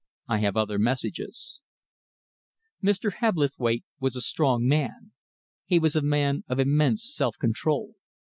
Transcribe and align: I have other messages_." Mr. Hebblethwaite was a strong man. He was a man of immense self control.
I 0.27 0.39
have 0.39 0.57
other 0.57 0.79
messages_." 0.79 1.57
Mr. 2.83 3.13
Hebblethwaite 3.19 3.85
was 3.99 4.15
a 4.15 4.21
strong 4.21 4.65
man. 4.67 5.11
He 5.67 5.77
was 5.77 5.95
a 5.95 6.01
man 6.01 6.43
of 6.47 6.57
immense 6.59 7.13
self 7.15 7.37
control. 7.37 7.93